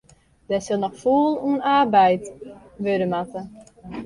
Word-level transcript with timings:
Dêr 0.47 0.61
sil 0.65 0.79
noch 0.81 0.95
fûl 1.01 1.31
oan 1.45 1.59
arbeide 1.77 2.27
wurde 2.83 3.07
moatte. 3.13 3.41